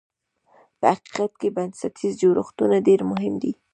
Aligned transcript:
په 0.79 0.87
حقیقت 0.93 1.31
کې 1.41 1.49
بنسټیز 1.55 2.13
جوړښتونه 2.23 2.75
ډېر 2.87 2.99
مهم 3.11 3.33
دي. 3.41 3.51